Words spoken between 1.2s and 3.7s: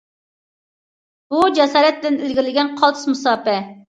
بۇ، جاسارەت بىلەن ئىلگىرىلىگەن قالتىس مۇساپە.